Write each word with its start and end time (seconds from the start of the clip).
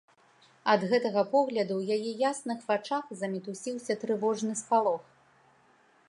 Ад 0.71 0.83
гэтага 0.91 1.21
погляду 1.33 1.73
ў 1.77 1.83
яе 1.99 2.11
ясных 2.29 2.59
вачах 2.71 3.05
замітусіўся 3.19 3.93
трывожны 4.05 4.53
спалох. 4.63 5.03